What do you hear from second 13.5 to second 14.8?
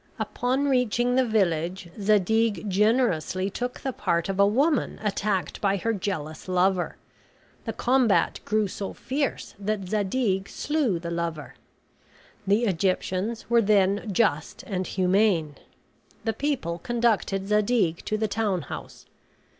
then just